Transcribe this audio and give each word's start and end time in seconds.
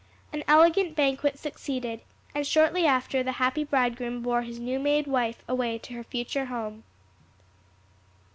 An 0.33 0.43
elegant 0.47 0.95
banquet 0.95 1.37
succeeded, 1.37 2.01
and 2.33 2.47
shortly 2.47 2.87
after 2.87 3.21
the 3.21 3.33
happy 3.33 3.63
bridegroom 3.63 4.23
bore 4.23 4.41
his 4.41 4.57
new 4.59 4.79
made 4.79 5.05
wife 5.05 5.43
away 5.47 5.77
to 5.77 5.93
her 5.93 6.03
future 6.03 6.45
home. 6.45 6.81